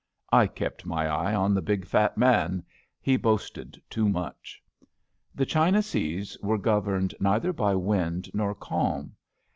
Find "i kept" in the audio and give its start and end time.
0.31-0.83